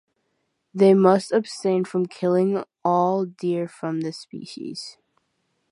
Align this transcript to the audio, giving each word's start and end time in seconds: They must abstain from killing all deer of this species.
They 0.73 0.95
must 0.95 1.31
abstain 1.31 1.85
from 1.85 2.07
killing 2.07 2.63
all 2.83 3.23
deer 3.23 3.69
of 3.83 4.01
this 4.01 4.17
species. 4.19 4.97